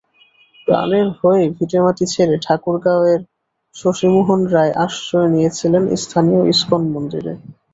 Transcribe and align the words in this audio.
প্রাণের 0.67 1.07
ভয়ে 1.17 1.45
ভিটেমাটি 1.57 2.05
ছেড়ে 2.13 2.35
ঠাকুরগাঁওয়ের 2.45 3.21
শশি 3.75 4.07
মোহন 4.13 4.41
রায় 4.53 4.73
আশ্রয় 4.85 5.29
নিয়েছিলেন 5.33 5.83
স্থানীয় 6.03 6.41
ইসকন 6.53 6.81
মন্দিরে। 6.93 7.33